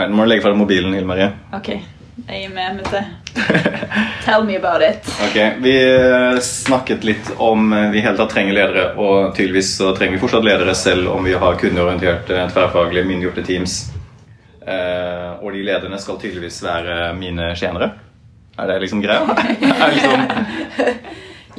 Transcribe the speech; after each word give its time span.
Nei, 0.00 0.08
Nå 0.08 0.16
må 0.16 0.24
du 0.24 0.30
legge 0.30 0.40
fra 0.40 0.54
deg 0.54 0.56
mobilen, 0.56 0.94
Hilde 0.96 1.08
Marie. 1.10 1.26
Ok, 1.52 1.66
jeg 2.24 2.44
er 2.46 2.52
med, 2.54 2.78
Mutte. 2.78 3.02
Tell 4.24 4.46
me 4.48 4.54
about 4.56 4.80
it. 4.80 5.04
Ok, 5.26 5.36
Vi 5.60 5.74
eh, 5.76 6.38
snakket 6.40 7.04
litt 7.04 7.28
om 7.36 7.66
vi 7.74 7.98
vi 7.98 8.00
hele 8.06 8.16
tatt 8.16 8.32
trenger 8.32 8.56
ledere, 8.56 8.84
og 8.96 9.34
tydeligvis 9.36 9.74
så 9.76 9.90
trenger 9.98 10.16
vi 10.16 10.22
fortsatt 10.22 10.46
ledere 10.46 10.72
selv 10.78 11.10
om 11.12 11.28
vi 11.28 11.36
har 11.36 11.60
kundeorienterte, 11.60 12.46
tverrfaglige, 12.54 13.04
myndiggjorte 13.10 13.44
teams. 13.44 13.76
Eh, 14.64 15.28
og 15.36 15.52
de 15.52 15.66
lederne 15.68 16.00
skal 16.00 16.16
tydeligvis 16.22 16.62
være 16.64 17.12
mine 17.20 17.52
tjenere. 17.60 17.92
Er 18.56 18.72
det 18.72 18.80
liksom 18.86 19.04
greia? 19.04 19.36
Er 19.84 19.96
liksom, 19.98 20.28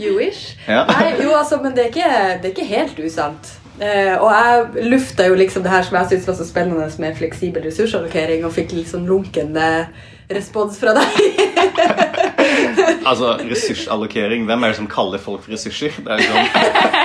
You 0.02 0.18
wish. 0.18 0.56
Ja. 0.66 0.88
Nei, 0.90 1.12
jo, 1.22 1.36
altså, 1.38 1.62
men 1.62 1.78
det 1.78 1.84
er 1.86 1.94
ikke, 1.94 2.12
det 2.42 2.50
er 2.50 2.54
ikke 2.56 2.72
helt 2.74 3.06
usant. 3.06 3.54
Eh, 3.82 4.14
og 4.22 4.30
jeg 4.30 4.88
lufta 4.92 5.26
jo 5.26 5.38
liksom 5.40 5.64
det 5.66 5.72
her 5.74 5.86
som 5.88 5.98
jeg 5.98 6.12
syntes 6.12 6.28
var 6.30 6.36
så 6.38 6.46
spennende 6.46 6.90
med 7.02 7.18
fleksibel 7.18 7.66
ressursallokering, 7.66 8.46
og 8.46 8.54
fikk 8.54 8.76
litt 8.78 8.92
sånn 8.92 9.10
lunken 9.10 9.58
eh, 9.58 9.90
respons 10.30 10.78
fra 10.82 10.94
deg. 11.00 11.10
altså, 13.06 13.34
ressursallokering. 13.50 14.46
Hvem 14.46 14.64
er 14.64 14.74
det 14.74 14.80
som 14.80 14.90
kaller 14.92 15.22
folk 15.22 15.44
for 15.46 15.54
ressurser? 15.54 15.96
Er 16.06 16.22
liksom, 16.22 16.38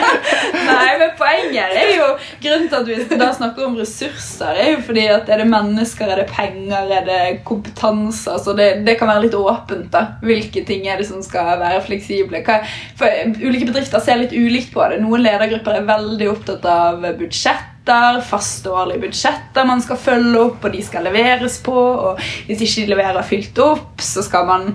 Nei, 0.66 0.96
men 1.00 1.12
poenget 1.18 1.76
er 1.76 1.92
jo 1.94 2.08
Grunnen 2.42 2.68
til 2.70 2.78
at 2.78 2.88
vi 2.88 3.18
da 3.18 3.28
snakker 3.34 3.66
om 3.66 3.76
ressurser, 3.78 4.56
er 4.56 4.72
jo 4.74 4.80
fordi 4.86 5.06
at 5.12 5.30
er 5.32 5.42
det 5.42 5.48
mennesker, 5.50 6.10
er 6.10 6.22
det 6.22 6.26
penger, 6.30 6.90
er 6.98 7.06
det 7.06 7.20
kompetanse? 7.46 8.30
Altså 8.32 8.54
det, 8.58 8.68
det 8.86 8.96
kan 9.00 9.10
være 9.10 9.26
litt 9.26 9.38
åpent, 9.38 9.88
da. 9.92 10.04
Hvilke 10.26 10.64
ting 10.66 10.86
er 10.90 11.00
det 11.00 11.08
som 11.08 11.22
skal 11.24 11.56
være 11.62 11.84
fleksible? 11.86 12.42
Hva, 12.46 12.60
for 12.98 13.32
Ulike 13.42 13.70
bedrifter 13.70 14.02
ser 14.02 14.20
litt 14.20 14.34
ulikt 14.36 14.74
på 14.74 14.84
det. 14.90 15.00
Noen 15.02 15.24
ledergrupper 15.26 15.80
er 15.80 15.88
veldig 15.88 16.28
opptatt 16.32 16.68
av 16.70 17.08
budsjetter, 17.18 18.20
faste 18.26 18.72
årlige 18.72 19.04
budsjetter 19.06 19.66
man 19.68 19.82
skal 19.84 20.00
følge 20.00 20.44
opp, 20.48 20.64
og 20.64 20.74
de 20.74 20.84
skal 20.84 21.06
leveres 21.06 21.60
på. 21.64 21.74
Og 21.76 22.22
hvis 22.48 22.62
ikke 22.66 22.84
de 22.84 22.94
leverer 22.94 23.26
fylt 23.26 23.64
opp, 23.64 24.02
så 24.02 24.24
skal 24.26 24.48
man 24.48 24.72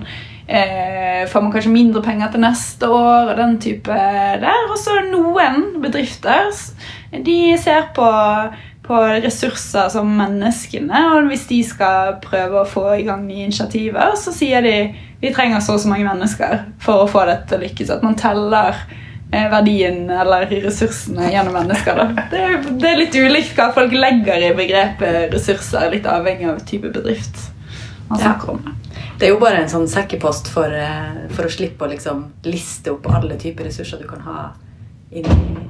eh, 0.52 1.28
får 1.28 1.40
man 1.40 1.52
kanskje 1.52 1.72
mindre 1.72 2.02
penger 2.04 2.32
til 2.32 2.44
neste 2.44 2.88
år 2.88 3.32
og 3.32 3.38
den 3.38 3.56
type 3.62 4.02
der. 4.42 4.68
Og 4.68 4.76
så 4.80 4.98
noen 5.08 5.80
bedrifter 5.82 6.50
de 7.12 7.38
ser 7.60 7.88
på, 7.96 8.08
på 8.86 8.98
ressurser 9.24 9.90
som 9.92 10.10
menneskene, 10.18 11.04
og 11.12 11.30
hvis 11.30 11.46
de 11.50 11.60
skal 11.66 12.16
prøve 12.24 12.62
å 12.62 12.68
få 12.68 12.86
i 12.96 13.06
gang 13.08 13.24
nye 13.26 13.46
initiativer, 13.48 14.16
så 14.18 14.34
sier 14.34 14.64
de 14.64 14.76
vi 15.22 15.30
trenger 15.30 15.62
så 15.62 15.76
og 15.76 15.84
så 15.84 15.92
mange 15.92 16.08
mennesker 16.08 16.66
for 16.82 17.04
å 17.04 17.10
få 17.10 17.24
dette 17.28 17.52
til 17.52 17.62
lykkes. 17.62 17.92
At 17.94 18.02
man 18.02 18.18
teller 18.18 18.74
eh, 19.30 19.46
verdien 19.52 20.04
eller 20.10 20.48
ressursene 20.50 21.30
gjennom 21.30 21.60
mennesker. 21.60 22.02
Det, 22.32 22.42
er, 22.42 22.60
det 22.82 22.90
er 22.90 23.00
litt 23.04 23.16
ulikt 23.16 23.54
hva 23.56 23.70
folk 23.76 23.94
legger 23.94 24.48
i 24.48 24.54
begrepet 24.58 25.36
ressurser, 25.36 25.92
litt 25.94 26.08
avhengig 26.10 26.50
av 26.50 26.64
type 26.66 26.90
bedrift 26.90 27.52
man 28.12 28.20
Ja. 28.22 28.34
om. 28.52 28.62
Det 29.18 29.28
er 29.28 29.32
jo 29.34 29.38
bare 29.40 29.62
en 29.62 29.70
sånn 29.70 29.88
sekkepost 29.88 30.48
for, 30.50 30.72
eh, 30.72 31.28
for 31.30 31.46
å 31.46 31.52
slippe 31.52 31.86
å 31.86 31.90
liksom 31.90 32.24
liste 32.44 32.92
opp 32.92 33.06
alle 33.12 33.36
typer 33.38 33.68
ressurser 33.68 34.00
du 34.02 34.08
kan 34.08 34.20
ha 34.26 34.52
inn 35.12 35.26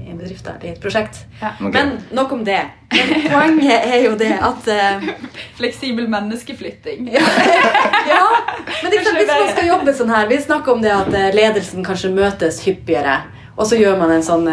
i 0.06 0.10
en 0.10 0.18
bedrift 0.18 0.46
eller 0.46 0.64
i 0.64 0.70
et 0.70 0.80
prosjekt. 0.80 1.24
Ja. 1.40 1.50
Okay. 1.58 1.72
Men 1.72 1.98
nok 2.14 2.32
om 2.32 2.44
det. 2.46 2.60
Men 2.92 3.26
poenget 3.26 3.86
er 3.90 4.04
jo 4.04 4.14
det 4.16 4.30
at 4.38 4.68
uh, 4.70 5.02
Fleksibel 5.58 6.06
menneskeflytting. 6.08 7.10
Ja, 7.12 8.22
men 8.82 8.92
ikke 8.92 9.16
hvis 9.18 9.32
man 9.32 9.50
skal 9.50 9.66
jobbe 9.66 9.94
sånn 9.98 10.14
her 10.14 10.28
Vi 10.30 10.38
snakker 10.44 10.76
om 10.76 10.82
det 10.84 10.92
at 10.94 11.12
eh, 11.18 11.32
ledelsen 11.34 11.84
kanskje 11.84 12.12
møtes 12.14 12.62
hyppigere. 12.66 13.18
Og 13.56 13.66
så 13.68 13.76
gjør 13.76 13.98
man 13.98 14.14
en 14.14 14.22
sånn, 14.24 14.46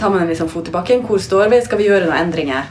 tar 0.00 0.10
man 0.10 0.22
en 0.24 0.36
sånn 0.38 0.48
fot 0.48 0.64
tilbake. 0.64 1.02
Hvor 1.04 1.20
står 1.20 1.50
vi? 1.52 1.60
Skal 1.60 1.78
vi 1.82 1.90
gjøre 1.90 2.06
noen 2.06 2.22
endringer? 2.22 2.70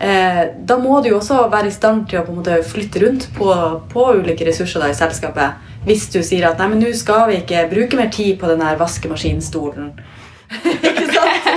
Eh, 0.00 0.42
da 0.66 0.78
må 0.80 1.00
du 1.02 1.10
jo 1.10 1.18
også 1.18 1.44
være 1.52 1.68
i 1.68 1.74
stand 1.74 2.08
til 2.10 2.20
å 2.20 2.24
på 2.26 2.32
en 2.32 2.40
måte 2.40 2.56
flytte 2.66 3.02
rundt 3.04 3.28
på, 3.36 3.50
på 3.92 4.06
ulike 4.18 4.46
ressurser 4.48 4.82
da, 4.82 4.90
i 4.90 4.98
selskapet. 4.98 5.60
Hvis 5.86 6.08
du 6.14 6.20
sier 6.26 6.48
at 6.48 6.58
nei, 6.62 6.70
men 6.72 6.82
nå 6.82 6.90
skal 6.96 7.28
vi 7.30 7.40
ikke 7.42 7.68
bruke 7.70 7.98
mer 7.98 8.10
tid 8.14 8.38
på 8.40 8.50
den 8.50 8.64
vaskemaskinstolen. 8.80 9.92
ikke 10.72 11.06
sant? 11.12 11.48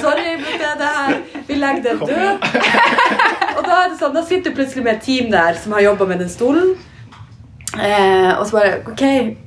Sorry, 0.00 0.34
men 0.40 0.64
det, 0.80 0.88
her, 0.96 1.20
vi 1.48 1.58
legger 1.60 1.84
den 1.90 2.02
død. 2.08 2.48
Og 3.56 3.62
da 3.66 3.76
er 3.82 3.92
det 3.92 4.00
sånn, 4.00 4.16
da 4.16 4.24
sitter 4.24 4.50
du 4.50 4.58
plutselig 4.58 4.84
med 4.84 4.96
et 4.96 5.06
team 5.06 5.30
der 5.32 5.60
som 5.60 5.76
har 5.76 5.84
jobba 5.86 6.08
med 6.10 6.24
den 6.24 6.32
stolen. 6.32 6.74
Eh, 7.74 8.30
og 8.38 8.44
så 8.46 8.54
bare 8.54 8.74
Ok, 8.86 9.00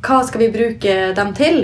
hva 0.04 0.18
skal 0.28 0.42
vi 0.42 0.48
bruke 0.52 0.96
dem 1.16 1.30
til? 1.38 1.62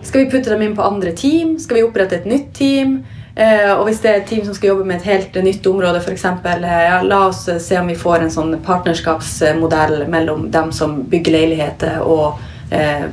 Skal 0.00 0.22
vi 0.22 0.30
putte 0.32 0.52
dem 0.52 0.62
inn 0.64 0.76
på 0.78 0.86
andre 0.86 1.12
team? 1.12 1.56
Skal 1.60 1.80
vi 1.80 1.84
opprette 1.84 2.16
et 2.16 2.28
nytt 2.28 2.52
team? 2.56 3.02
Eh, 3.38 3.70
og 3.70 3.84
hvis 3.86 4.00
det 4.02 4.10
er 4.10 4.16
et 4.18 4.26
team 4.26 4.42
som 4.42 4.54
skal 4.56 4.72
jobbe 4.72 4.84
med 4.88 4.96
et 4.98 5.12
helt 5.12 5.36
nytt 5.46 5.66
område, 5.70 6.00
f.eks. 6.02 6.24
Eh, 6.26 6.64
ja, 6.88 6.96
la 7.06 7.20
oss 7.28 7.44
eh, 7.48 7.60
se 7.62 7.76
om 7.78 7.86
vi 7.86 7.94
får 7.94 8.24
en 8.24 8.32
sånn 8.34 8.56
partnerskapsmodell 8.66 10.08
mellom 10.10 10.48
dem 10.50 10.72
som 10.74 10.96
bygger 11.12 11.36
leiligheter, 11.36 12.00
og 12.02 12.40
eh, 12.74 13.06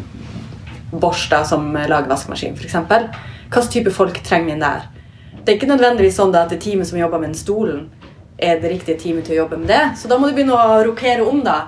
Bosch, 0.95 1.27
da, 1.29 1.43
som 1.45 1.67
lager 1.75 2.09
vaskemaskin, 2.09 2.57
f.eks. 2.57 2.73
Hvilken 2.79 3.69
type 3.69 3.93
folk 3.93 4.17
trenger 4.25 4.49
vi 4.49 4.55
inn 4.55 4.65
der? 4.65 4.87
Det 5.43 5.51
er 5.51 5.59
ikke 5.59 5.69
nødvendigvis 5.69 6.17
sånn 6.17 6.33
da, 6.33 6.47
at 6.47 6.55
det 6.55 6.63
teamet 6.63 6.89
som 6.89 6.97
jobber 6.97 7.21
med 7.21 7.29
den 7.29 7.37
stolen, 7.37 7.85
er 8.41 8.57
det 8.59 8.71
riktige 8.71 8.97
teamet 8.99 9.27
til 9.27 9.37
å 9.37 9.43
jobbe 9.43 9.61
med 9.61 9.69
det. 9.69 9.83
Så 10.01 10.09
da 10.09 10.17
må 10.17 10.27
du 10.27 10.33
begynne 10.33 10.57
å 10.57 10.81
rokere 10.87 11.21
om, 11.21 11.45
da. 11.45 11.67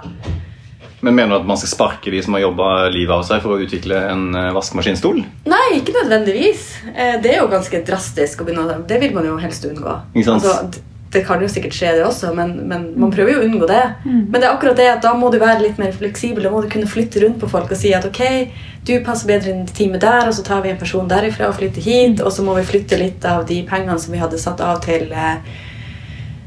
Men 1.02 1.14
mener 1.16 1.36
du 1.36 1.42
at 1.44 1.46
man 1.48 1.58
skal 1.62 1.70
sparke 1.70 2.10
de 2.12 2.22
som 2.26 2.34
har 2.34 2.42
jobba 2.42 2.90
livet 2.90 3.14
av 3.14 3.24
seg 3.28 3.42
for 3.44 3.54
å 3.54 3.62
utvikle 3.62 4.00
en 4.12 4.24
eh, 4.36 4.52
vaskemaskinstol? 4.56 5.20
Nei, 5.46 5.66
ikke 5.78 5.94
nødvendigvis. 5.94 6.64
Eh, 6.96 7.20
Det 7.22 7.36
er 7.36 7.42
jo 7.44 7.48
ganske 7.52 7.84
drastisk. 7.86 8.42
å 8.42 8.46
begynne 8.48 8.66
å- 8.66 8.88
Det 8.88 9.00
vil 9.00 9.14
man 9.14 9.26
jo 9.26 9.38
helst 9.38 9.64
unngå. 9.66 9.94
Ikke 10.16 10.26
sant? 10.26 10.44
Altså, 10.44 10.82
det 11.12 11.22
kan 11.26 11.40
jo 11.40 11.48
sikkert 11.48 11.72
skje, 11.72 11.92
det 11.96 12.04
også, 12.06 12.34
men, 12.36 12.68
men 12.68 12.94
man 13.00 13.12
prøver 13.12 13.32
jo 13.32 13.40
å 13.40 13.46
unngå 13.46 13.68
det. 13.68 13.84
Men 14.06 14.34
det 14.42 14.44
er 14.44 14.56
akkurat 14.58 14.76
det 14.76 14.88
at 14.92 15.02
da 15.06 15.14
må 15.14 15.30
du 15.32 15.38
være 15.40 15.62
litt 15.62 15.78
mer 15.80 15.92
fleksibel. 15.94 16.44
Da 16.44 16.50
må 16.50 16.62
du 16.62 16.68
kunne 16.68 16.90
flytte 16.90 17.22
rundt 17.24 17.40
på 17.40 17.48
folk 17.50 17.72
og 17.72 17.78
si 17.78 17.94
at 17.94 18.04
ok, 18.06 18.50
du 18.84 19.00
passer 19.06 19.28
bedre 19.28 19.54
inn 19.54 19.62
i 19.64 19.66
teamet 19.72 20.02
der, 20.02 20.28
og 20.28 20.34
så 20.34 20.44
tar 20.44 20.62
vi 20.64 20.70
en 20.74 20.78
person 20.82 21.08
derifra 21.08 21.48
og 21.48 21.56
flytter 21.62 21.82
hit, 21.82 22.20
og 22.22 22.32
så 22.34 22.44
må 22.44 22.56
vi 22.58 22.64
flytte 22.68 22.98
litt 23.00 23.24
av 23.26 23.46
de 23.48 23.62
pengene 23.70 24.00
som 24.00 24.12
vi 24.14 24.20
hadde 24.20 24.38
satt 24.42 24.60
av 24.62 24.82
til 24.84 25.12
eh, 25.14 25.38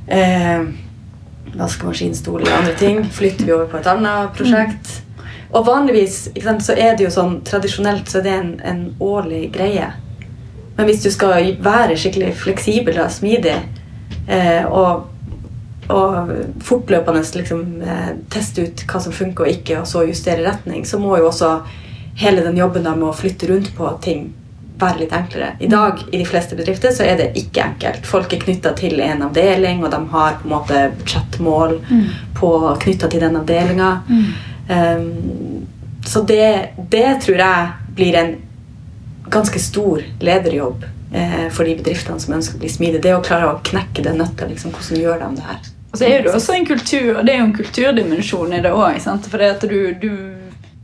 eh, 0.09 0.65
vaskemaskinstol 1.59 2.45
og 2.45 2.53
andre 2.53 2.75
ting, 2.79 3.05
flytter 3.13 3.47
vi 3.47 3.55
over 3.55 3.71
på 3.71 3.81
et 3.81 3.89
annet 3.91 4.35
prosjekt. 4.37 5.01
Og 5.51 5.67
vanligvis 5.67 6.29
ikke 6.31 6.47
sant, 6.47 6.65
så 6.65 6.77
er 6.79 6.95
det 6.97 7.09
jo 7.09 7.13
sånn 7.15 7.41
tradisjonelt 7.47 8.11
så 8.11 8.21
er 8.21 8.27
det 8.27 8.35
en, 8.37 8.53
en 8.63 8.83
årlig 9.03 9.49
greie. 9.55 9.89
Men 10.77 10.89
hvis 10.89 11.03
du 11.03 11.11
skal 11.13 11.57
være 11.61 11.99
skikkelig 11.99 12.33
fleksibel 12.41 13.01
og 13.03 13.11
smidig 13.13 13.57
eh, 14.31 14.65
og, 14.65 15.09
og 15.91 16.31
fortløpende 16.65 17.25
liksom, 17.41 17.65
eh, 17.83 18.13
teste 18.33 18.69
ut 18.69 18.85
hva 18.87 19.03
som 19.03 19.17
funker 19.17 19.49
og 19.49 19.57
ikke, 19.59 19.81
og 19.83 19.91
så 19.91 20.07
justere 20.07 20.47
retning, 20.47 20.87
så 20.87 21.03
må 21.03 21.19
jo 21.19 21.29
også 21.33 21.57
hele 22.21 22.45
den 22.47 22.59
jobben 22.61 22.87
med 22.87 23.09
å 23.11 23.17
flytte 23.17 23.51
rundt 23.51 23.75
på 23.77 23.91
ting 24.05 24.31
være 24.81 25.03
litt 25.03 25.13
enklere. 25.13 25.55
I 25.61 25.69
dag 25.71 26.01
i 26.11 26.19
de 26.19 26.27
fleste 26.27 26.57
bedrifter 26.57 26.95
så 26.95 27.05
er 27.05 27.19
det 27.21 27.31
ikke 27.39 27.65
enkelt. 27.65 28.07
Folk 28.09 28.33
er 28.33 28.43
knytta 28.43 28.73
til 28.79 29.01
en 29.05 29.27
avdeling, 29.29 29.85
og 29.85 29.93
de 29.93 30.01
har 30.15 30.39
på 30.41 30.49
en 30.49 30.55
måte 30.55 30.83
budsjettmål 31.41 31.81
på 32.35 32.77
knytta 32.81 33.09
til 33.09 33.21
den 33.21 33.37
avdelinga. 33.37 34.03
Um, 34.69 35.67
så 36.07 36.23
det, 36.23 36.71
det 36.89 37.21
tror 37.23 37.37
jeg 37.37 37.69
blir 37.95 38.15
en 38.15 38.37
ganske 39.31 39.59
stor 39.59 40.03
lederjobb 40.21 40.85
eh, 41.13 41.49
for 41.53 41.65
de 41.65 41.77
bedriftene 41.77 42.21
som 42.21 42.35
ønsker 42.35 42.57
å 42.57 42.61
bli 42.61 42.69
smidige. 42.69 43.03
Det 43.03 43.15
å 43.15 43.23
klare 43.23 43.51
å 43.53 43.61
knekke 43.63 44.03
den 44.03 44.19
nøtta. 44.19 44.49
Liksom, 44.49 44.73
hvordan 44.73 45.03
gjør 45.03 45.21
de 45.21 45.29
det 45.37 45.45
her? 45.47 45.61
Og 45.91 45.99
så 45.99 46.07
er 46.07 46.23
det 46.23 46.33
også 46.35 46.55
en 46.55 46.67
kultur, 46.67 47.19
og 47.19 47.27
det 47.27 47.35
er 47.35 47.41
jo 47.41 47.49
en 47.49 47.55
kulturdimensjon 47.55 48.55
i 48.55 48.63
det 48.63 48.73
òg. 48.73 48.99
For 49.03 49.69
du, 49.69 49.79
du, 50.01 50.11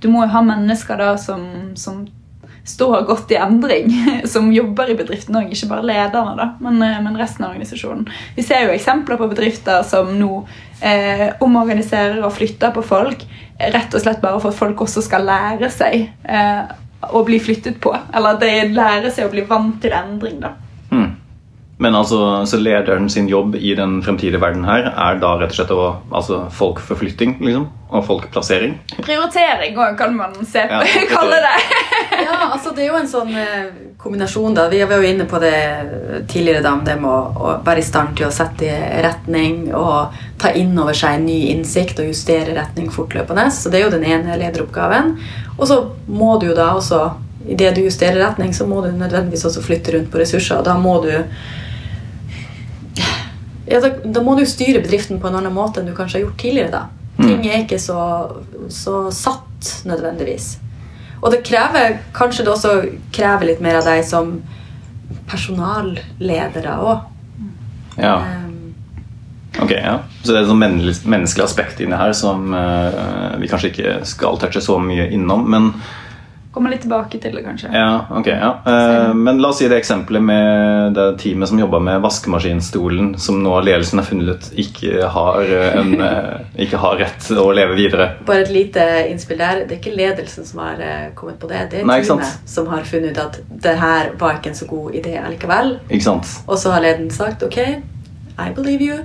du 0.02 0.08
må 0.10 0.26
jo 0.26 0.32
ha 0.34 0.42
mennesker 0.42 0.98
da 1.00 1.12
som, 1.18 1.46
som 1.78 2.04
står 2.66 3.02
godt 3.06 3.30
i 3.30 3.38
endring, 3.40 3.92
som 4.32 4.52
jobber 4.52 4.90
i 4.90 4.96
bedriften 4.98 5.38
òg, 5.38 5.52
ikke 5.54 5.70
bare 5.70 5.86
lederne, 5.86 6.34
da, 6.38 6.48
men, 6.62 6.80
eh, 6.82 6.98
men 7.04 7.18
resten 7.18 7.46
av 7.46 7.54
organisasjonen. 7.54 8.06
Vi 8.36 8.44
ser 8.46 8.66
jo 8.66 8.74
eksempler 8.74 9.20
på 9.20 9.30
bedrifter 9.30 9.84
som 9.86 10.12
nå 10.18 10.32
eh, 10.80 11.28
omorganiserer 11.44 12.22
og 12.26 12.34
flytter 12.36 12.74
på 12.74 12.84
folk, 12.86 13.24
rett 13.56 13.94
og 13.94 14.02
slett 14.02 14.20
bare 14.24 14.42
for 14.42 14.52
at 14.52 14.58
folk 14.58 14.82
også 14.84 15.04
skal 15.06 15.24
lære 15.28 15.70
seg 15.72 16.10
eh, 16.28 16.62
å 17.06 17.22
bli 17.24 17.38
flyttet 17.40 17.80
på. 17.80 17.94
Eller 18.12 18.36
at 18.36 18.42
de 18.42 18.74
lærer 18.74 19.12
seg 19.14 19.28
å 19.28 19.32
bli 19.32 19.46
vant 19.48 19.78
til 19.82 19.94
endring. 19.96 20.40
da. 20.42 20.56
Men 21.78 21.94
altså, 21.94 22.46
så 22.46 22.56
lederen 22.56 23.10
sin 23.10 23.26
jobb 23.28 23.56
i 23.56 23.74
den 23.76 23.98
fremtidige 24.02 24.40
verden 24.40 24.62
her 24.64 24.86
er 24.88 25.18
da 25.20 25.34
rett 25.36 25.52
og 25.52 25.56
slett 25.58 25.72
å, 25.74 25.88
altså 26.08 26.38
folkforflytting 26.56 27.34
liksom, 27.44 27.66
og 27.92 28.06
folkplassering? 28.06 28.78
Prioritering 29.04 29.76
også, 29.76 29.96
kan 29.98 30.14
man 30.16 30.32
se 30.40 30.62
på, 30.70 30.78
Ja, 30.86 31.02
kalle 31.10 31.42
det. 31.44 31.58
Ja, 32.22 32.38
altså 32.46 32.72
det 32.72 32.86
er 32.86 32.88
jo 32.94 33.00
en 33.02 33.10
sånn 33.10 33.34
eh, 33.36 33.66
kombinasjon 34.00 34.56
da. 34.56 34.70
Vi 34.72 34.80
var 34.88 35.02
jo 35.02 35.10
inne 35.10 35.26
på 35.28 35.40
det 35.42 35.58
tidligere 36.32 36.62
da, 36.64 36.72
om 36.78 36.86
det 36.86 36.94
med 37.02 37.10
å, 37.10 37.18
å 37.36 37.52
være 37.66 37.84
i 37.84 37.86
stand 37.90 38.16
til 38.16 38.30
å 38.30 38.32
sette 38.32 38.70
i 38.70 39.02
retning 39.04 39.66
og 39.76 40.16
ta 40.40 40.54
inn 40.56 40.72
over 40.80 40.96
seg 40.96 41.20
ny 41.26 41.36
innsikt 41.52 42.00
og 42.00 42.08
justere 42.08 42.56
retning 42.56 42.88
fortløpende. 42.94 43.50
Så 43.52 43.68
det 43.68 43.82
er 43.82 43.84
jo 43.84 43.92
den 43.98 44.08
ene 44.08 44.40
lederoppgaven. 44.40 45.12
Og 45.58 45.68
så 45.68 45.82
må 46.08 46.38
du 46.40 46.48
jo 46.54 46.56
da 46.56 46.72
også, 46.80 47.04
idet 47.52 47.74
du 47.76 47.84
justerer 47.84 48.22
retning, 48.24 48.56
så 48.56 48.64
må 48.64 48.80
du 48.80 48.88
nødvendigvis 48.96 49.44
også 49.52 49.64
flytte 49.68 49.92
rundt 49.92 50.08
på 50.08 50.24
ressurser. 50.24 50.56
Og 50.62 50.64
da 50.64 50.80
må 50.80 50.96
du 51.04 51.12
ja, 53.66 53.80
da, 53.82 53.90
da 54.04 54.22
må 54.22 54.36
du 54.38 54.44
styre 54.46 54.82
bedriften 54.84 55.20
på 55.22 55.30
en 55.30 55.40
annen 55.40 55.54
måte 55.54 55.80
enn 55.80 55.90
du 55.90 55.94
kanskje 55.96 56.20
har 56.20 56.26
gjort 56.28 56.40
tidligere. 56.42 56.70
da. 56.74 57.06
Ting 57.16 57.46
er 57.48 57.62
ikke 57.62 57.80
så, 57.80 57.98
så 58.72 59.06
satt 59.14 59.70
nødvendigvis. 59.88 60.56
Og 61.22 61.32
det 61.32 61.42
krever 61.48 62.00
kanskje 62.14 62.44
det 62.44 62.52
også 62.52 62.74
krever 63.14 63.48
litt 63.50 63.62
mer 63.64 63.80
av 63.80 63.88
deg 63.88 64.04
som 64.06 64.36
personalledere 65.30 66.76
òg. 66.84 67.06
Ja. 67.96 68.16
Ok, 69.62 69.72
ja. 69.72 69.98
Så 70.22 70.34
det 70.34 70.42
er 70.42 70.50
et 70.50 71.06
menneskelig 71.08 71.46
aspekt 71.46 71.80
inni 71.80 71.96
her 71.96 72.12
som 72.16 72.52
uh, 72.52 73.36
vi 73.40 73.48
kanskje 73.48 73.72
ikke 73.72 73.94
skal 74.08 74.36
touche 74.42 74.60
så 74.62 74.76
mye 74.82 75.08
innom. 75.16 75.46
Men 75.50 75.70
Kommer 76.56 76.72
litt 76.72 76.86
tilbake 76.86 77.18
til 77.20 77.34
det, 77.36 77.42
kanskje. 77.44 77.68
Ja, 77.68 78.06
ok, 78.16 78.28
ja. 78.32 78.46
Eh, 78.64 79.10
men 79.12 79.42
la 79.44 79.50
oss 79.52 79.58
si 79.60 79.66
det 79.68 79.76
eksempelet 79.76 80.22
med 80.24 80.94
det 80.96 81.04
teamet 81.20 81.50
som 81.50 81.58
jobba 81.60 81.82
med 81.84 82.00
vaskemaskinstolen, 82.00 83.10
som 83.20 83.42
nå 83.44 83.58
ledelsen 83.60 84.00
har 84.00 84.06
funnet 84.08 84.30
ut 84.30 84.62
ikke 84.64 85.10
har, 85.12 85.52
en, 85.82 85.92
eh, 86.00 86.30
ikke 86.64 86.80
har 86.80 86.96
rett 87.02 87.28
å 87.36 87.44
leve 87.52 87.76
videre. 87.76 88.06
Bare 88.24 88.46
et 88.46 88.54
lite 88.54 88.86
innspill 89.10 89.42
der. 89.44 89.66
Det 89.66 89.76
er 89.76 89.82
ikke 89.82 89.98
ledelsen 89.98 90.48
som 90.48 90.64
har 90.64 90.80
eh, 90.80 91.10
kommet 91.18 91.36
på 91.42 91.52
det. 91.52 91.66
Det 91.74 91.82
er 91.82 91.90
Nei, 91.92 92.00
teamet 92.08 92.48
som 92.48 92.72
har 92.72 92.88
funnet 92.88 93.12
ut 93.12 93.22
at 93.26 93.36
det 93.68 93.76
her 93.82 94.14
var 94.16 94.40
ikke 94.40 94.54
en 94.54 94.60
så 94.62 94.70
god 94.72 94.96
idé 94.96 95.18
allikevel. 95.20 95.74
Ikke 95.90 96.08
sant? 96.08 96.38
Og 96.48 96.56
så 96.56 96.72
har 96.72 96.88
leden 96.88 97.12
sagt 97.12 97.44
OK, 97.44 97.60
I 97.60 98.48
believe 98.56 98.80
you. 98.80 99.04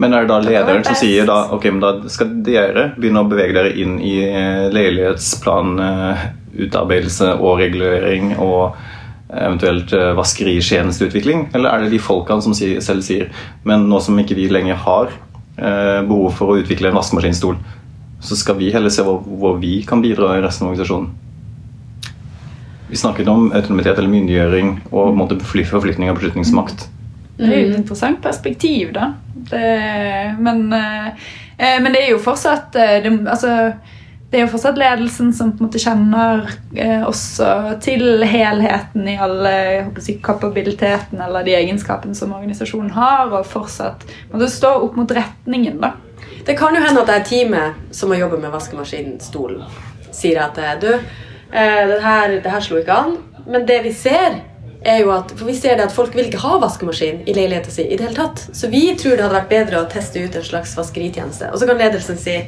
Men 0.00 0.14
er 0.16 0.24
det 0.24 0.32
da 0.32 0.40
lederen 0.42 0.84
som 0.86 0.96
sier 0.98 1.26
da 1.28 1.38
ok, 1.54 1.68
men 1.70 1.82
da 1.82 1.92
skal 2.10 2.30
dere 2.44 2.88
begynne 2.96 3.22
å 3.22 3.28
bevege 3.28 3.54
dere 3.54 3.72
inn 3.78 3.98
i 4.02 4.16
eh, 4.24 4.68
leilighetsplan, 4.72 5.74
eh, 5.84 6.24
utarbeidelse 6.52 7.32
og 7.38 7.60
regulering 7.62 8.34
og 8.36 8.76
eventuelt 9.32 9.92
eh, 9.96 10.12
vaskeritjenesteutvikling? 10.16 11.48
Eller 11.56 11.72
er 11.72 11.84
det 11.84 11.92
de 11.94 12.02
folkene 12.02 12.44
som 12.44 12.54
selv 12.56 13.04
sier 13.06 13.30
men 13.68 13.88
nå 13.88 14.00
som 14.04 14.18
ikke 14.20 14.36
vi 14.38 14.48
lenger 14.52 14.80
har 14.84 15.12
eh, 15.56 16.00
behov 16.08 16.36
for 16.36 16.52
å 16.52 16.60
utvikle 16.60 16.90
en 16.90 16.98
vaskemaskinstol, 16.98 17.56
så 18.22 18.38
skal 18.38 18.58
vi 18.60 18.70
heller 18.74 18.92
se 18.92 19.02
hvor, 19.02 19.56
vi 19.58 19.80
kan 19.88 20.02
bidra 20.04 20.36
i 20.36 20.42
resten 20.44 20.66
av 20.66 20.74
organisasjonen? 20.74 21.10
Vi 22.92 23.00
snakket 23.00 23.28
om 23.32 23.48
autonomitet 23.56 23.96
eller 23.96 24.12
myndiggjøring 24.12 24.74
og 24.92 25.16
måte 25.16 25.38
forflytning 25.40 26.10
av 26.12 26.18
beslutningsmakt. 26.18 26.84
Det 27.38 27.48
er 27.48 27.62
jo 27.62 27.70
et 27.70 27.78
interessant 27.78 28.20
perspektiv, 28.22 28.92
da. 28.94 29.14
Det, 29.32 29.64
men, 30.44 30.66
eh, 30.76 31.32
men 31.80 31.88
det 31.94 32.04
er 32.04 32.12
jo 32.12 32.20
fortsatt 32.22 32.76
det, 32.76 33.08
altså, 33.24 33.72
det 34.32 34.38
er 34.38 34.46
jo 34.46 34.52
fortsatt 34.54 34.78
ledelsen 34.80 35.28
som 35.36 35.50
på 35.52 35.60
en 35.60 35.68
måte 35.68 35.80
kjenner 35.82 36.46
eh, 36.72 37.02
også 37.04 37.76
til 37.84 38.24
helheten 38.24 39.04
i 39.12 39.18
alle 39.20 39.52
si, 40.00 40.14
kapabilitetene 40.24 41.26
eller 41.26 41.44
de 41.44 41.52
egenskapene 41.58 42.16
som 42.16 42.32
organisasjonen 42.32 42.94
har, 42.96 43.28
og 43.28 43.44
fortsatt 43.44 44.06
må 44.30 44.40
det 44.40 44.48
stå 44.54 44.70
opp 44.86 44.96
mot 44.96 45.12
retningen, 45.12 45.76
da. 45.84 45.92
Det 46.46 46.56
kan 46.56 46.72
jo 46.72 46.80
hende 46.80 47.04
at 47.04 47.12
det 47.12 47.18
er 47.18 47.28
teamet 47.28 47.94
som 47.94 48.08
må 48.08 48.16
jobbe 48.16 48.40
med 48.40 48.54
vaskemaskinstolen, 48.56 49.68
sier 50.16 50.40
at 50.46 50.64
eh, 50.64 50.74
du, 50.80 50.90
eh, 50.96 51.84
det 51.92 52.00
her, 52.00 52.40
det 52.40 52.56
her 52.56 52.64
slo 52.64 52.80
ikke 52.80 52.98
an. 53.04 53.14
Men 53.44 53.68
det 53.68 53.82
vi 53.84 53.92
ser, 53.92 54.40
er 54.80 55.04
jo 55.04 55.12
at 55.12 55.36
for 55.36 55.44
vi 55.44 55.60
ser 55.60 55.76
det 55.76 55.90
at 55.90 55.94
folk 55.94 56.16
vil 56.16 56.30
ikke 56.30 56.40
ha 56.42 56.56
vaskemaskin 56.62 57.26
i 57.28 57.36
leiligheten 57.36 57.74
sin. 57.74 57.92
i 57.92 57.98
det 58.00 58.08
hele 58.08 58.16
tatt. 58.16 58.48
Så 58.56 58.72
vi 58.72 58.86
tror 58.96 59.18
det 59.18 59.26
hadde 59.26 59.42
vært 59.42 59.52
bedre 59.52 59.82
å 59.82 59.90
teste 59.92 60.24
ut 60.24 60.40
en 60.40 60.46
slags 60.46 60.72
vaskeritjeneste. 60.78 61.52
Og 61.52 61.60
så 61.60 61.68
kan 61.68 61.78
ledelsen 61.78 62.16
si 62.18 62.40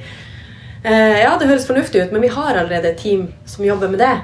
ja, 0.84 1.34
det 1.40 1.48
høres 1.48 1.66
fornuftig 1.68 2.02
ut, 2.02 2.12
men 2.12 2.24
vi 2.24 2.32
har 2.34 2.58
allerede 2.58 2.90
et 2.90 2.98
team 3.00 3.28
som 3.48 3.64
jobber 3.64 3.88
med 3.88 4.02
det. 4.04 4.16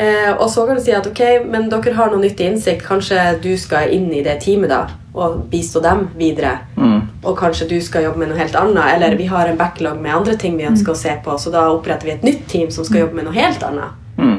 Eh, 0.00 0.32
og 0.32 0.50
så 0.50 0.66
kan 0.66 0.78
du 0.78 0.82
si 0.82 0.92
at 0.96 1.06
ok, 1.06 1.20
men 1.50 1.68
dere 1.68 1.94
har 1.96 2.12
noe 2.12 2.22
nyttig 2.22 2.46
innsikt. 2.46 2.86
Kanskje 2.86 3.18
du 3.42 3.52
skal 3.60 3.92
inn 3.92 4.08
i 4.14 4.22
det 4.24 4.38
teamet 4.44 4.70
da, 4.72 4.84
og 5.12 5.42
bistå 5.50 5.82
dem 5.84 6.06
videre. 6.18 6.56
Mm. 6.76 7.02
Og 7.24 7.36
kanskje 7.38 7.68
du 7.68 7.76
skal 7.84 8.06
jobbe 8.06 8.22
med 8.22 8.30
noe 8.30 8.40
helt 8.40 8.56
annet. 8.56 8.94
Eller 8.94 9.18
vi 9.18 9.28
har 9.30 9.50
en 9.50 9.58
backlog 9.60 10.00
med 10.00 10.14
andre 10.14 10.38
ting 10.40 10.56
vi 10.56 10.68
ønsker 10.70 10.94
å 10.94 11.00
se 11.00 11.16
på, 11.24 11.36
så 11.36 11.52
da 11.52 11.66
oppretter 11.74 12.08
vi 12.08 12.14
et 12.14 12.26
nytt 12.26 12.46
team 12.48 12.70
som 12.72 12.86
skal 12.86 13.04
jobbe 13.04 13.18
med 13.18 13.28
noe 13.28 13.36
helt 13.36 13.64
annet. 13.66 13.98
Mm. 14.20 14.38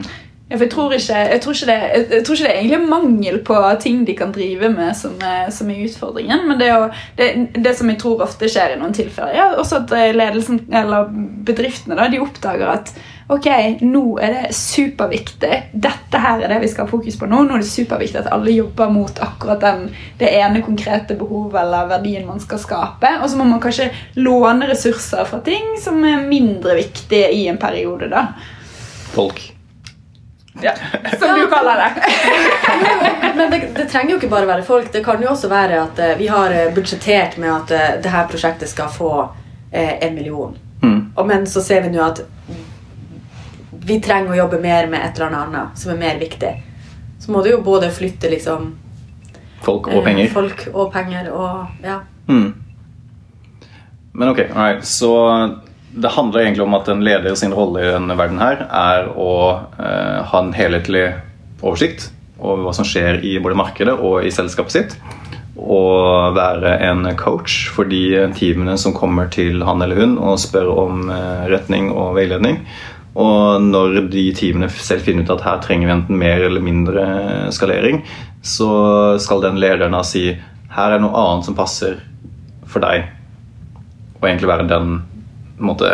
Jeg 0.52 0.68
tror, 0.72 0.92
ikke, 0.92 1.20
jeg, 1.32 1.42
tror 1.42 1.60
det, 1.70 1.76
jeg, 2.12 2.24
tror 2.28 2.36
ikke 2.36 2.48
det 2.48 2.52
er 2.52 2.58
egentlig 2.60 2.90
mangel 2.92 3.38
på 3.48 3.60
ting 3.80 4.02
de 4.08 4.16
kan 4.20 4.34
drive 4.36 4.68
med 4.74 4.92
som 5.00 5.14
er, 5.24 5.48
som 5.56 5.70
er 5.72 5.86
utfordringen. 5.86 6.44
Men 6.50 6.60
det, 6.60 6.68
jo, 6.74 6.90
det, 7.16 7.30
det 7.56 7.72
som 7.78 7.90
jeg 7.92 8.02
tror 8.02 8.26
ofte 8.26 8.50
skjer 8.52 8.76
i 8.76 8.82
noen 8.82 8.96
tilfeller, 8.96 9.32
er 9.32 9.56
også 9.62 9.80
at 9.86 9.96
eh, 9.96 10.12
ledelsen 10.12 10.66
eller 10.68 11.08
bedriftene 11.48 11.96
da, 11.96 12.10
de 12.12 12.20
oppdager 12.20 12.68
at 12.74 12.92
ok, 13.32 13.48
nå 13.88 14.04
er 14.20 14.36
det 14.36 14.56
superviktig. 14.58 15.62
Dette 15.72 16.20
her 16.20 16.44
er 16.44 16.52
det 16.52 16.60
vi 16.66 16.72
skal 16.74 16.84
ha 16.84 16.92
fokus 16.92 17.16
på 17.16 17.30
nå. 17.32 17.46
Nå 17.48 17.56
er 17.56 17.64
det 17.64 17.70
superviktig 17.72 18.20
at 18.26 18.32
alle 18.36 18.52
jobber 18.52 18.92
mot 18.92 19.24
akkurat 19.24 19.64
den, 19.64 19.88
det 20.20 20.34
ene 20.36 20.66
konkrete 20.66 21.16
behovet 21.20 21.62
eller 21.64 21.88
verdien 21.94 22.28
man 22.28 22.44
skal 22.44 22.60
skape. 22.60 23.14
Og 23.22 23.32
så 23.32 23.40
må 23.40 23.48
man 23.48 23.64
kanskje 23.64 23.88
låne 24.20 24.68
ressurser 24.74 25.24
fra 25.32 25.40
ting 25.48 25.78
som 25.80 26.04
er 26.04 26.28
mindre 26.28 26.76
viktige 26.82 27.32
i 27.40 27.48
en 27.48 27.62
periode. 27.62 28.12
da. 28.12 28.28
Folk. 29.16 29.61
Ja, 30.62 30.72
som 31.20 31.40
du 31.40 31.48
kaller 31.48 31.78
det. 31.78 31.92
Men 33.36 33.52
det, 33.52 33.62
det 33.76 33.86
trenger 33.86 34.12
jo 34.12 34.18
ikke 34.18 34.30
bare 34.30 34.50
være 34.50 34.66
folk. 34.68 34.92
Det 34.94 35.04
kan 35.06 35.22
jo 35.24 35.30
også 35.32 35.48
være 35.52 35.80
at 35.82 36.00
eh, 36.00 36.18
vi 36.20 36.28
har 36.28 36.52
eh, 36.52 36.74
budsjettert 36.76 37.38
med 37.40 37.54
at 37.54 37.72
uh, 37.72 38.02
det 38.04 38.12
her 38.12 38.28
prosjektet 38.28 38.70
skal 38.70 38.92
få 38.92 39.12
uh, 39.24 39.94
en 40.04 40.16
million. 40.16 40.58
Mm. 40.82 41.14
Og 41.16 41.28
men 41.28 41.48
så 41.48 41.64
ser 41.64 41.86
vi 41.86 41.94
nå 41.94 42.04
at 42.04 42.20
vi 43.86 43.98
trenger 44.04 44.34
å 44.34 44.40
jobbe 44.44 44.60
mer 44.62 44.90
med 44.92 45.02
et 45.06 45.18
eller 45.18 45.40
annet 45.40 45.80
som 45.80 45.94
er 45.94 46.02
mer 46.02 46.20
viktig. 46.20 46.52
Så 47.22 47.32
må 47.32 47.42
du 47.44 47.52
jo 47.54 47.62
både 47.64 47.92
flytte 47.94 48.30
liksom 48.30 48.74
Folk 49.62 49.88
og 49.88 50.04
penger. 50.04 50.04
penger. 50.04 50.30
folk 50.34 50.68
og 50.74 50.94
penger 50.94 51.32
og 51.32 51.86
ja. 51.86 52.00
Mm. 52.28 52.54
Men 54.12 54.30
ok, 54.30 54.40
alright. 54.50 54.86
så 54.86 55.12
det 55.94 56.14
handler 56.16 56.46
egentlig 56.46 56.64
om 56.64 56.76
at 56.78 56.88
en 56.92 57.04
leder 57.04 57.36
sin 57.36 57.54
rolle 57.56 57.84
i 57.84 57.92
denne 57.92 58.16
verden 58.20 58.40
her 58.42 58.64
er 58.68 59.10
å 59.12 59.34
eh, 59.76 60.20
ha 60.28 60.40
en 60.40 60.54
helhetlig 60.56 61.10
oversikt 61.62 62.10
over 62.42 62.64
hva 62.66 62.74
som 62.74 62.88
skjer 62.88 63.20
i 63.28 63.36
både 63.44 63.58
markedet 63.60 63.98
og 64.00 64.26
i 64.26 64.32
selskapet 64.34 64.76
sitt. 64.76 64.96
Og 65.62 66.32
være 66.38 66.78
en 66.88 67.04
coach 67.20 67.68
for 67.76 67.90
de 67.92 68.32
teamene 68.38 68.78
som 68.80 68.96
kommer 68.96 69.28
til 69.34 69.62
han 69.68 69.84
eller 69.84 70.00
hun 70.00 70.16
og 70.18 70.40
spør 70.42 70.72
om 70.88 71.12
eh, 71.12 71.46
retning 71.52 71.92
og 71.92 72.16
veiledning. 72.18 72.62
Og 73.20 73.60
når 73.60 74.06
de 74.14 74.30
teamene 74.38 74.72
selv 74.72 75.04
finner 75.04 75.28
ut 75.28 75.36
at 75.36 75.44
her 75.44 75.60
trenger 75.66 75.90
vi 75.90 75.96
enten 75.98 76.20
mer 76.20 76.48
eller 76.48 76.64
mindre 76.64 77.06
skalering, 77.52 78.06
så 78.42 79.20
skal 79.22 79.44
den 79.44 79.60
lederen 79.60 79.98
da 79.98 80.06
si 80.08 80.30
her 80.72 80.96
er 80.96 81.04
noe 81.04 81.12
annet 81.20 81.50
som 81.50 81.58
passer 81.58 82.00
for 82.64 82.80
deg. 82.80 83.10
Og 84.22 84.30
egentlig 84.30 84.48
være 84.48 84.72
den 84.72 85.02
måte, 85.68 85.90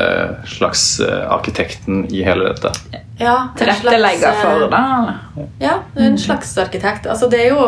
slags 0.47 0.99
eh, 0.99 1.23
arkitekten 1.33 2.05
i 2.13 2.23
hele 2.23 2.51
dette. 2.51 2.71
ja 3.19 3.49
Tilrettelegger 3.57 4.41
for 4.41 4.67
eh, 4.67 4.69
det. 4.71 5.47
Ja, 5.65 5.79
en 5.95 6.17
slags 6.17 6.57
arkitekt. 6.57 7.07
Altså 7.07 7.29
det 7.29 7.41
er 7.45 7.55
jo, 7.55 7.65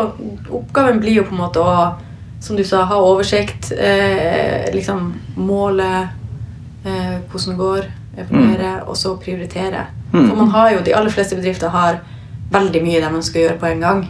oppgaven 0.60 1.00
blir 1.02 1.20
jo 1.20 1.26
på 1.28 1.36
en 1.36 1.44
måte 1.44 1.64
å 1.64 1.74
som 2.40 2.56
du 2.56 2.64
sa, 2.64 2.84
ha 2.88 2.96
oversikt, 2.96 3.72
eh, 3.72 4.74
liksom 4.74 5.12
måle 5.36 6.08
eh, 6.84 7.18
hvordan 7.30 7.50
det 7.50 7.56
går, 7.56 7.90
evaluere, 8.16 8.70
og 8.86 8.96
så 8.96 9.12
prioritere. 9.20 9.86
Mm. 10.12 10.28
For 10.28 10.36
man 10.36 10.48
har 10.54 10.70
jo, 10.70 10.80
De 10.84 10.94
aller 10.96 11.10
fleste 11.12 11.36
bedrifter 11.36 11.68
har 11.68 12.00
veldig 12.50 12.82
mye 12.82 13.00
de 13.00 13.12
ønsker 13.20 13.40
å 13.40 13.44
gjøre 13.44 13.60
på 13.60 13.68
en 13.68 13.84
gang. 13.84 14.00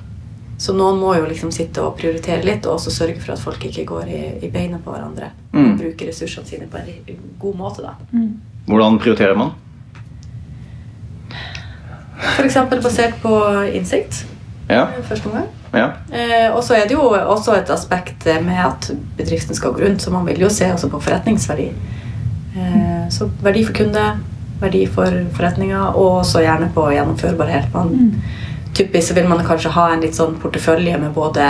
Så 0.61 0.75
noen 0.77 0.99
må 1.01 1.15
jo 1.17 1.25
liksom 1.25 1.49
sitte 1.55 1.81
og 1.81 1.95
prioritere 1.97 2.45
litt, 2.45 2.67
og 2.69 2.77
også 2.77 2.93
sørge 2.93 3.21
for 3.23 3.33
at 3.33 3.41
folk 3.41 3.63
ikke 3.65 3.87
går 3.89 4.11
i, 4.13 4.23
i 4.45 4.51
beina 4.53 4.77
på 4.85 4.93
hverandre. 4.93 5.31
Mm. 5.55 5.71
Bruke 5.81 6.09
ressursene 6.11 6.49
sine 6.49 6.69
på 6.69 6.83
en 6.83 7.23
god 7.41 7.57
måte. 7.57 7.87
da. 7.87 7.95
Hvordan 8.67 8.99
prioriterer 9.01 9.39
man? 9.41 9.55
F.eks. 12.21 12.59
basert 12.85 13.17
på 13.23 13.33
innsikt. 13.73 14.27
Ja, 14.71 14.85
første 15.09 15.27
omgang. 15.31 15.49
ja. 15.75 15.87
Eh, 16.13 16.53
og 16.55 16.61
så 16.63 16.77
er 16.77 16.85
det 16.87 16.95
jo 16.95 17.09
også 17.09 17.57
et 17.57 17.73
aspekt 17.73 18.29
med 18.45 18.61
at 18.63 18.91
bedriften 19.19 19.57
skal 19.57 19.73
gå 19.73 19.87
rundt, 19.87 20.03
så 20.03 20.13
man 20.15 20.29
vil 20.29 20.45
jo 20.45 20.53
se 20.53 20.69
også 20.73 20.91
på 20.93 21.01
forretningsverdi. 21.01 21.71
Eh, 22.57 23.09
så 23.11 23.31
verdi 23.43 23.65
for 23.65 23.81
kunde, 23.81 24.05
verdi 24.61 24.85
for 24.87 25.25
forretninga, 25.35 25.89
og 25.97 26.21
så 26.27 26.45
gjerne 26.45 26.71
på 26.75 26.85
gjennomførbarhet. 26.93 27.73
Man, 27.75 28.23
Typisk 28.81 29.09
så 29.09 29.15
vil 29.19 29.29
man 29.29 29.43
kanskje 29.45 29.73
ha 29.77 29.91
en 29.93 30.01
litt 30.01 30.17
sånn 30.17 30.39
portefølje 30.41 30.97
med 31.03 31.13
både 31.13 31.47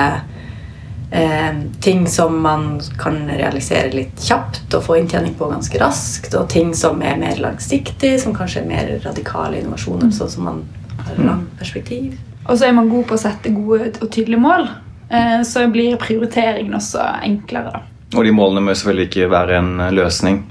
eh, 1.12 1.60
ting 1.80 2.06
som 2.10 2.40
man 2.42 2.80
kan 2.98 3.20
realisere 3.28 3.92
litt 3.94 4.18
kjapt 4.24 4.74
og 4.74 4.82
få 4.88 4.96
inntjening 4.98 5.36
på 5.38 5.46
ganske 5.52 5.78
raskt, 5.78 6.34
og 6.34 6.48
ting 6.50 6.72
som 6.74 6.98
er 7.06 7.20
mer 7.20 7.38
langsiktig, 7.38 8.16
som 8.22 8.34
kanskje 8.34 8.64
er 8.64 8.68
mer 8.72 8.90
radikale 9.04 9.60
innovasjoner, 9.60 10.10
sånn 10.14 10.32
som 10.34 10.48
man 10.48 10.60
har 11.06 11.22
lang 11.22 11.46
perspektiv. 11.60 12.18
Og 12.48 12.58
så 12.58 12.66
er 12.66 12.74
man 12.74 12.90
god 12.90 13.06
på 13.06 13.14
å 13.14 13.22
sette 13.22 13.52
gode 13.54 13.92
og 14.00 14.10
tydelige 14.10 14.42
mål. 14.42 14.66
eh, 15.10 15.42
Så 15.46 15.68
blir 15.70 15.96
prioriteringen 16.02 16.74
også 16.74 17.04
enklere. 17.22 17.70
da. 17.72 17.82
Og 18.16 18.24
de 18.24 18.32
målene 18.34 18.60
må 18.64 18.74
selvfølgelig 18.74 19.08
ikke 19.08 19.30
være 19.30 19.58
en 19.58 19.94
løsning. 19.94 20.42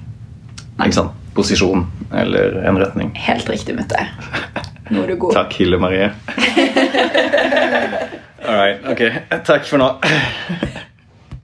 Ikke 0.80 0.94
sant? 0.96 1.12
Posisjon 1.36 1.86
eller 2.14 2.64
en 2.68 2.78
retning. 2.80 3.12
Helt 3.16 3.50
riktig, 3.50 3.76
Mutte. 3.76 4.08
Nå 4.90 5.04
er 5.04 5.08
du 5.08 5.16
god. 5.22 5.34
Takk, 5.38 5.54
Hille 5.60 5.78
Marie. 5.82 6.10
All 8.50 8.56
right, 8.56 8.80
ok. 8.90 9.02
Takk 9.46 9.66
for 9.70 9.78
nå. 9.78 9.90